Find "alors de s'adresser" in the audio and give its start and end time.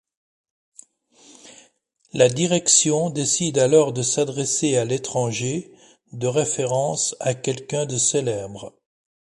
3.59-4.75